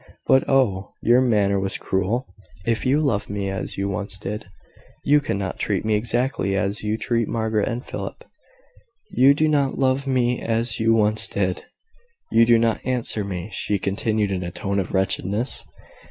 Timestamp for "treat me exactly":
5.59-6.57